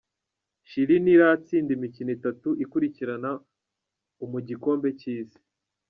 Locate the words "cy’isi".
4.99-5.39